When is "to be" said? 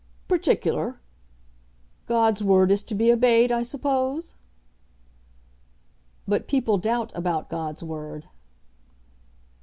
2.85-3.11